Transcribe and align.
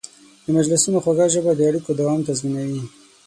د 0.43 0.45
مجلسونو 0.57 0.97
خوږه 1.03 1.27
ژبه 1.33 1.51
د 1.55 1.61
اړیکو 1.69 1.91
دوام 1.99 2.19
تضمینوي. 2.27 2.83